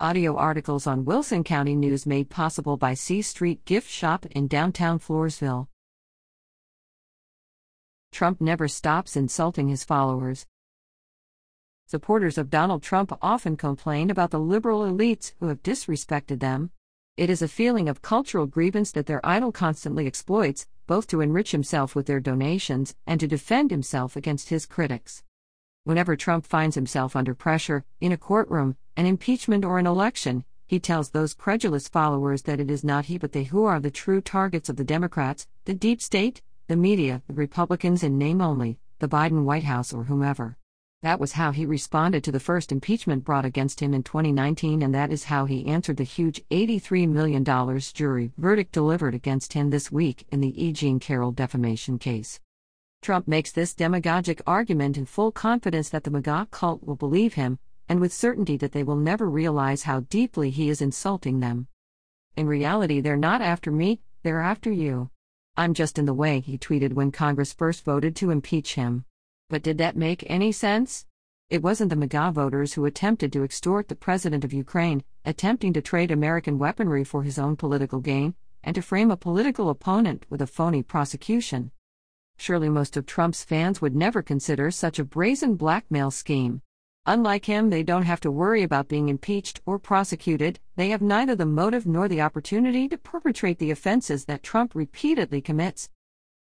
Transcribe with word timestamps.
Audio 0.00 0.34
articles 0.34 0.88
on 0.88 1.04
Wilson 1.04 1.44
County 1.44 1.76
News 1.76 2.04
made 2.04 2.28
possible 2.28 2.76
by 2.76 2.94
C 2.94 3.22
Street 3.22 3.64
Gift 3.64 3.88
Shop 3.88 4.26
in 4.26 4.48
downtown 4.48 4.98
Floresville. 4.98 5.68
Trump 8.10 8.40
never 8.40 8.66
stops 8.66 9.14
insulting 9.14 9.68
his 9.68 9.84
followers. 9.84 10.46
Supporters 11.86 12.36
of 12.38 12.50
Donald 12.50 12.82
Trump 12.82 13.16
often 13.22 13.56
complain 13.56 14.10
about 14.10 14.32
the 14.32 14.40
liberal 14.40 14.80
elites 14.80 15.32
who 15.38 15.46
have 15.46 15.62
disrespected 15.62 16.40
them. 16.40 16.72
It 17.16 17.30
is 17.30 17.40
a 17.40 17.46
feeling 17.46 17.88
of 17.88 18.02
cultural 18.02 18.46
grievance 18.46 18.90
that 18.92 19.06
their 19.06 19.24
idol 19.24 19.52
constantly 19.52 20.08
exploits, 20.08 20.66
both 20.88 21.06
to 21.06 21.20
enrich 21.20 21.52
himself 21.52 21.94
with 21.94 22.06
their 22.06 22.18
donations 22.18 22.96
and 23.06 23.20
to 23.20 23.28
defend 23.28 23.70
himself 23.70 24.16
against 24.16 24.48
his 24.48 24.66
critics. 24.66 25.22
Whenever 25.84 26.16
Trump 26.16 26.46
finds 26.46 26.74
himself 26.74 27.14
under 27.14 27.34
pressure, 27.34 27.84
in 28.00 28.10
a 28.10 28.16
courtroom, 28.16 28.74
an 28.96 29.04
impeachment, 29.04 29.66
or 29.66 29.78
an 29.78 29.86
election, 29.86 30.42
he 30.66 30.80
tells 30.80 31.10
those 31.10 31.34
credulous 31.34 31.88
followers 31.88 32.42
that 32.42 32.58
it 32.58 32.70
is 32.70 32.82
not 32.82 33.04
he 33.04 33.18
but 33.18 33.32
they 33.32 33.44
who 33.44 33.64
are 33.64 33.78
the 33.78 33.90
true 33.90 34.22
targets 34.22 34.70
of 34.70 34.76
the 34.76 34.84
Democrats, 34.84 35.46
the 35.66 35.74
deep 35.74 36.00
state, 36.00 36.40
the 36.68 36.76
media, 36.76 37.22
the 37.28 37.34
Republicans 37.34 38.02
in 38.02 38.16
name 38.16 38.40
only, 38.40 38.78
the 38.98 39.08
Biden 39.08 39.44
White 39.44 39.64
House, 39.64 39.92
or 39.92 40.04
whomever. 40.04 40.56
That 41.02 41.20
was 41.20 41.32
how 41.32 41.52
he 41.52 41.66
responded 41.66 42.24
to 42.24 42.32
the 42.32 42.40
first 42.40 42.72
impeachment 42.72 43.22
brought 43.22 43.44
against 43.44 43.80
him 43.80 43.92
in 43.92 44.02
2019, 44.02 44.80
and 44.80 44.94
that 44.94 45.12
is 45.12 45.24
how 45.24 45.44
he 45.44 45.66
answered 45.66 45.98
the 45.98 46.04
huge 46.04 46.42
$83 46.50 47.06
million 47.10 47.44
jury 47.92 48.32
verdict 48.38 48.72
delivered 48.72 49.14
against 49.14 49.52
him 49.52 49.68
this 49.68 49.92
week 49.92 50.26
in 50.30 50.40
the 50.40 50.64
E. 50.64 50.72
Jean 50.72 50.98
Carroll 50.98 51.30
defamation 51.30 51.98
case. 51.98 52.40
Trump 53.04 53.28
makes 53.28 53.52
this 53.52 53.74
demagogic 53.74 54.40
argument 54.46 54.96
in 54.96 55.04
full 55.04 55.30
confidence 55.30 55.90
that 55.90 56.04
the 56.04 56.10
MAGA 56.10 56.48
cult 56.50 56.82
will 56.82 56.96
believe 56.96 57.34
him, 57.34 57.58
and 57.86 58.00
with 58.00 58.14
certainty 58.14 58.56
that 58.56 58.72
they 58.72 58.82
will 58.82 58.96
never 58.96 59.28
realize 59.28 59.82
how 59.82 60.00
deeply 60.00 60.48
he 60.48 60.70
is 60.70 60.80
insulting 60.80 61.40
them. 61.40 61.68
In 62.34 62.46
reality, 62.46 63.02
they're 63.02 63.18
not 63.18 63.42
after 63.42 63.70
me, 63.70 64.00
they're 64.22 64.40
after 64.40 64.72
you. 64.72 65.10
I'm 65.54 65.74
just 65.74 65.98
in 65.98 66.06
the 66.06 66.14
way, 66.14 66.40
he 66.40 66.56
tweeted 66.56 66.94
when 66.94 67.12
Congress 67.12 67.52
first 67.52 67.84
voted 67.84 68.16
to 68.16 68.30
impeach 68.30 68.74
him. 68.74 69.04
But 69.50 69.62
did 69.62 69.76
that 69.76 69.98
make 69.98 70.24
any 70.26 70.50
sense? 70.50 71.04
It 71.50 71.62
wasn't 71.62 71.90
the 71.90 71.96
MAGA 71.96 72.32
voters 72.32 72.72
who 72.72 72.86
attempted 72.86 73.34
to 73.34 73.44
extort 73.44 73.88
the 73.88 73.94
president 73.94 74.44
of 74.44 74.54
Ukraine, 74.54 75.04
attempting 75.26 75.74
to 75.74 75.82
trade 75.82 76.10
American 76.10 76.58
weaponry 76.58 77.04
for 77.04 77.22
his 77.22 77.38
own 77.38 77.54
political 77.56 78.00
gain, 78.00 78.34
and 78.62 78.74
to 78.74 78.80
frame 78.80 79.10
a 79.10 79.16
political 79.18 79.68
opponent 79.68 80.24
with 80.30 80.40
a 80.40 80.46
phony 80.46 80.82
prosecution. 80.82 81.70
Surely 82.36 82.68
most 82.68 82.96
of 82.96 83.06
Trump's 83.06 83.44
fans 83.44 83.80
would 83.80 83.94
never 83.94 84.22
consider 84.22 84.70
such 84.70 84.98
a 84.98 85.04
brazen 85.04 85.54
blackmail 85.54 86.10
scheme. 86.10 86.60
Unlike 87.06 87.44
him, 87.44 87.70
they 87.70 87.82
don't 87.82 88.04
have 88.04 88.20
to 88.20 88.30
worry 88.30 88.62
about 88.62 88.88
being 88.88 89.08
impeached 89.08 89.60
or 89.66 89.78
prosecuted, 89.78 90.58
they 90.76 90.88
have 90.88 91.02
neither 91.02 91.34
the 91.34 91.44
motive 91.44 91.86
nor 91.86 92.08
the 92.08 92.22
opportunity 92.22 92.88
to 92.88 92.96
perpetrate 92.96 93.58
the 93.58 93.70
offenses 93.70 94.24
that 94.24 94.42
Trump 94.42 94.74
repeatedly 94.74 95.42
commits. 95.42 95.90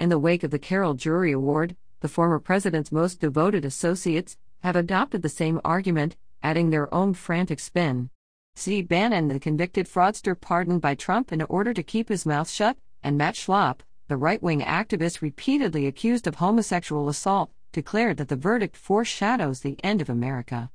In 0.00 0.08
the 0.08 0.18
wake 0.18 0.42
of 0.42 0.50
the 0.50 0.58
Carroll 0.58 0.94
Jury 0.94 1.32
Award, 1.32 1.76
the 2.00 2.08
former 2.08 2.38
president's 2.38 2.92
most 2.92 3.20
devoted 3.20 3.64
associates 3.64 4.36
have 4.60 4.76
adopted 4.76 5.22
the 5.22 5.28
same 5.28 5.60
argument, 5.64 6.16
adding 6.42 6.70
their 6.70 6.92
own 6.94 7.12
frantic 7.12 7.60
spin. 7.60 8.08
Steve 8.54 8.88
Bannon, 8.88 9.28
the 9.28 9.38
convicted 9.38 9.86
fraudster 9.86 10.38
pardoned 10.38 10.80
by 10.80 10.94
Trump 10.94 11.30
in 11.32 11.42
order 11.42 11.74
to 11.74 11.82
keep 11.82 12.08
his 12.08 12.24
mouth 12.24 12.48
shut, 12.48 12.76
and 13.02 13.18
Matt 13.18 13.34
Schlapp, 13.34 13.80
the 14.08 14.16
right 14.16 14.42
wing 14.42 14.62
activist 14.62 15.20
repeatedly 15.20 15.86
accused 15.86 16.26
of 16.26 16.36
homosexual 16.36 17.08
assault, 17.08 17.50
declared 17.72 18.16
that 18.16 18.28
the 18.28 18.36
verdict 18.36 18.76
foreshadows 18.76 19.60
the 19.60 19.76
end 19.84 20.00
of 20.00 20.08
America. 20.08 20.70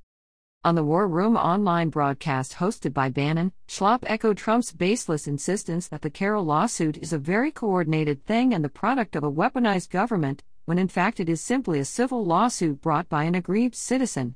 On 0.63 0.75
the 0.75 0.83
War 0.83 1.07
Room 1.07 1.35
online 1.35 1.89
broadcast 1.89 2.53
hosted 2.53 2.93
by 2.93 3.09
Bannon, 3.09 3.51
Schlapp 3.67 4.03
echoed 4.03 4.37
Trump's 4.37 4.71
baseless 4.71 5.27
insistence 5.27 5.87
that 5.89 6.03
the 6.03 6.09
Carroll 6.09 6.45
lawsuit 6.45 6.95
is 6.97 7.11
a 7.11 7.17
very 7.17 7.51
coordinated 7.51 8.23
thing 8.25 8.53
and 8.53 8.63
the 8.63 8.69
product 8.69 9.15
of 9.15 9.23
a 9.23 9.31
weaponized 9.31 9.89
government, 9.89 10.43
when 10.65 10.77
in 10.77 10.87
fact 10.87 11.19
it 11.19 11.27
is 11.27 11.41
simply 11.41 11.79
a 11.79 11.85
civil 11.85 12.23
lawsuit 12.23 12.81
brought 12.81 13.09
by 13.09 13.23
an 13.23 13.35
aggrieved 13.35 13.75
citizen. 13.75 14.35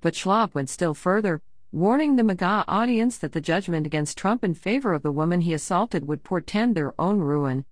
But 0.00 0.14
Schlapp 0.14 0.54
went 0.54 0.70
still 0.70 0.94
further, 0.94 1.42
warning 1.72 2.16
the 2.16 2.24
MAGA 2.24 2.64
audience 2.68 3.18
that 3.18 3.32
the 3.32 3.40
judgment 3.40 3.86
against 3.86 4.16
Trump 4.16 4.44
in 4.44 4.54
favor 4.54 4.94
of 4.94 5.02
the 5.02 5.12
woman 5.12 5.42
he 5.42 5.52
assaulted 5.52 6.06
would 6.06 6.22
portend 6.22 6.74
their 6.74 6.98
own 6.98 7.18
ruin. 7.18 7.66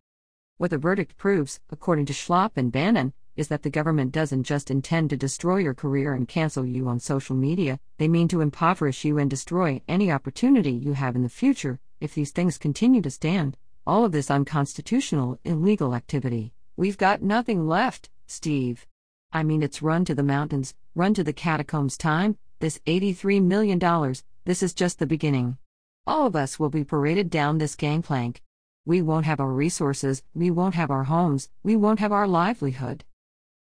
What 0.56 0.70
the 0.70 0.78
verdict 0.78 1.16
proves, 1.16 1.58
according 1.70 2.06
to 2.06 2.12
Schlapp 2.12 2.52
and 2.54 2.70
Bannon, 2.70 3.12
is 3.34 3.48
that 3.48 3.64
the 3.64 3.70
government 3.70 4.12
doesn't 4.12 4.44
just 4.44 4.70
intend 4.70 5.10
to 5.10 5.16
destroy 5.16 5.56
your 5.56 5.74
career 5.74 6.14
and 6.14 6.28
cancel 6.28 6.64
you 6.64 6.86
on 6.86 7.00
social 7.00 7.34
media, 7.34 7.80
they 7.98 8.06
mean 8.06 8.28
to 8.28 8.40
impoverish 8.40 9.04
you 9.04 9.18
and 9.18 9.28
destroy 9.28 9.82
any 9.88 10.12
opportunity 10.12 10.70
you 10.70 10.92
have 10.92 11.16
in 11.16 11.24
the 11.24 11.28
future 11.28 11.80
if 12.00 12.14
these 12.14 12.30
things 12.30 12.56
continue 12.56 13.02
to 13.02 13.10
stand. 13.10 13.56
All 13.84 14.04
of 14.04 14.12
this 14.12 14.30
unconstitutional, 14.30 15.40
illegal 15.42 15.92
activity. 15.92 16.52
We've 16.76 16.98
got 16.98 17.20
nothing 17.20 17.66
left, 17.66 18.08
Steve. 18.28 18.86
I 19.32 19.42
mean, 19.42 19.60
it's 19.60 19.82
run 19.82 20.04
to 20.04 20.14
the 20.14 20.22
mountains, 20.22 20.76
run 20.94 21.14
to 21.14 21.24
the 21.24 21.32
catacombs 21.32 21.96
time, 21.96 22.38
this 22.60 22.78
$83 22.86 23.42
million, 23.42 23.80
this 24.44 24.62
is 24.62 24.72
just 24.72 25.00
the 25.00 25.06
beginning. 25.06 25.58
All 26.06 26.28
of 26.28 26.36
us 26.36 26.60
will 26.60 26.70
be 26.70 26.84
paraded 26.84 27.28
down 27.28 27.58
this 27.58 27.74
gangplank. 27.74 28.40
We 28.86 29.00
won't 29.00 29.24
have 29.24 29.40
our 29.40 29.50
resources, 29.50 30.22
we 30.34 30.50
won't 30.50 30.74
have 30.74 30.90
our 30.90 31.04
homes, 31.04 31.48
we 31.62 31.74
won't 31.74 32.00
have 32.00 32.12
our 32.12 32.28
livelihood. 32.28 33.02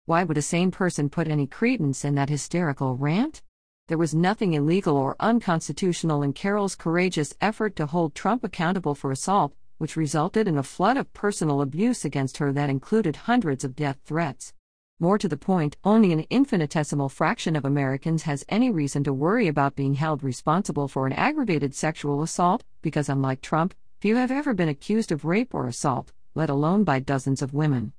Why 0.07 0.25
would 0.25 0.39
a 0.39 0.43
sane 0.43 0.71
person 0.71 1.11
put 1.11 1.29
any 1.29 1.47
credence 1.47 2.07
in 2.07 2.15
that 2.15 2.31
hysterical 2.31 2.97
rant? 2.97 3.43
There 3.89 3.99
was 3.99 4.15
nothing 4.15 4.55
illegal 4.55 4.97
or 4.97 5.17
unconstitutional 5.21 6.23
in 6.23 6.33
Carroll's 6.33 6.75
courageous 6.75 7.35
effort 7.39 7.77
to 7.77 7.85
hold 7.85 8.15
Trump 8.15 8.45
accountable 8.45 8.95
for 8.95 9.13
assault, 9.13 9.53
which 9.77 9.95
resulted 9.95 10.49
in 10.49 10.57
a 10.57 10.63
flood 10.63 10.97
of 10.97 11.13
personal 11.13 11.61
abuse 11.61 12.03
against 12.03 12.39
her 12.39 12.51
that 12.55 12.71
included 12.71 13.17
hundreds 13.17 13.63
of 13.63 13.77
death 13.77 13.99
threats. 14.07 14.55
More 14.99 15.19
to 15.19 15.29
the 15.29 15.37
point, 15.37 15.77
only 15.85 16.15
an 16.15 16.25
infinitesimal 16.31 17.11
fraction 17.11 17.57
of 17.57 17.67
Americans 17.67 18.23
has 18.23 18.45
any 18.49 18.71
reason 18.71 19.05
to 19.05 19.13
worry 19.13 19.49
about 19.49 19.77
being 19.77 19.95
held 19.95 20.23
responsible 20.23 20.89
for 20.89 21.07
an 21.07 21.13
aggravated 21.13 21.75
sexual 21.75 22.23
assault, 22.23 22.65
because 22.81 23.11
unlike 23.11 23.43
Trump, 23.43 23.75
Few 24.01 24.17
have 24.17 24.31
ever 24.31 24.55
been 24.55 24.71
accused 24.71 25.13
of 25.13 25.27
rape 25.27 25.55
or 25.55 25.67
assault, 25.67 26.15
let 26.35 26.49
alone 26.49 26.85
by 26.85 27.01
dozens 27.01 27.43
of 27.43 27.53
women. 27.53 27.93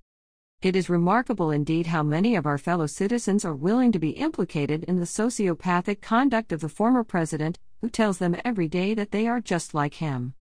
It 0.63 0.75
is 0.75 0.89
remarkable 0.89 1.51
indeed 1.51 1.85
how 1.85 2.01
many 2.01 2.35
of 2.35 2.47
our 2.47 2.57
fellow 2.57 2.87
citizens 2.87 3.45
are 3.45 3.53
willing 3.53 3.91
to 3.91 3.99
be 3.99 4.09
implicated 4.09 4.83
in 4.85 4.95
the 4.95 5.05
sociopathic 5.05 6.01
conduct 6.01 6.51
of 6.51 6.61
the 6.61 6.69
former 6.69 7.03
president, 7.03 7.59
who 7.81 7.89
tells 7.89 8.17
them 8.17 8.35
every 8.43 8.67
day 8.67 8.95
that 8.95 9.11
they 9.11 9.27
are 9.27 9.39
just 9.39 9.75
like 9.75 9.95
him. 9.95 10.33